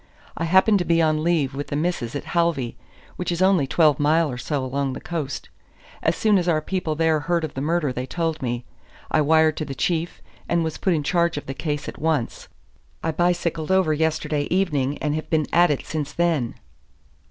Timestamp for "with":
1.53-1.67